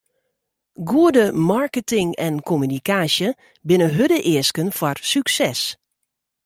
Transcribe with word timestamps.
Goede 0.83 1.31
marketing 1.31 2.09
en 2.25 2.35
kommunikaasje 2.49 3.27
binne 3.67 3.87
hurde 3.95 4.19
easken 4.33 4.69
foar 4.77 4.97
sukses. 5.11 5.59